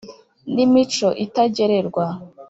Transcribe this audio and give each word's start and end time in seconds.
n' 0.53 0.55
imico 0.65 1.07
itagererwa, 1.25 2.05